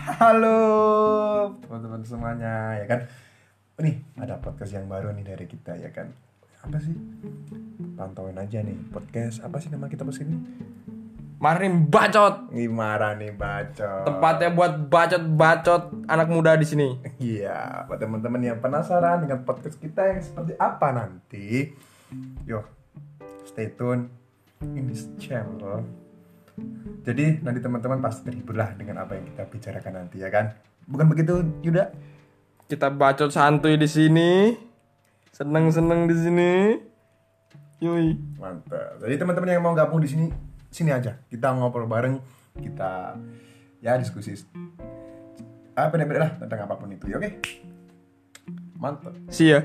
[0.00, 0.56] Halo
[1.60, 3.00] teman-teman semuanya ya kan.
[3.84, 6.08] Nih ada podcast yang baru nih dari kita ya kan.
[6.64, 6.96] Apa sih?
[8.00, 10.40] Pantauin aja nih podcast apa sih nama kita pas ini?
[11.40, 12.48] Marim bacot.
[12.48, 14.08] Gimana nih bacot?
[14.08, 16.88] Tempatnya buat bacot-bacot anak muda di sini.
[17.20, 21.72] Iya, buat teman-teman yang penasaran dengan podcast kita yang seperti apa nanti,
[22.48, 22.64] yuk
[23.44, 24.08] stay tune
[24.64, 25.84] in this channel.
[27.00, 30.52] Jadi nanti teman-teman pasti terhibur lah dengan apa yang kita bicarakan nanti ya kan?
[30.84, 31.92] Bukan begitu, Yuda?
[32.68, 34.54] Kita bacot santuy di sini.
[35.32, 36.52] Seneng-seneng di sini.
[37.80, 38.12] Yoi.
[38.36, 39.00] Mantap.
[39.00, 40.28] Jadi teman-teman yang mau gabung di sini,
[40.68, 41.16] sini aja.
[41.32, 42.20] Kita ngobrol bareng,
[42.60, 43.16] kita
[43.80, 44.36] ya diskusi
[45.72, 47.30] apa beda lah tentang apa pun itu, ya oke?
[48.76, 49.16] Mantap.
[49.32, 49.64] See ya.